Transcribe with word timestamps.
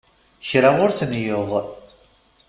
Kra 0.47 0.69
ur 0.83 0.91
ten-yuɣ. 0.97 1.49